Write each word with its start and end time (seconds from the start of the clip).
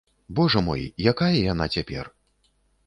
Божа 0.39 0.63
мой, 0.69 0.81
якая 1.13 1.31
яна 1.53 1.65
цяпер? 1.77 2.05